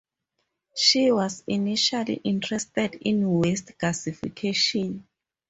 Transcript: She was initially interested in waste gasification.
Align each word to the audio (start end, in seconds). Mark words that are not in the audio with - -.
She 0.75 1.11
was 1.11 1.43
initially 1.45 2.15
interested 2.23 2.95
in 3.03 3.29
waste 3.39 3.73
gasification. 3.77 5.03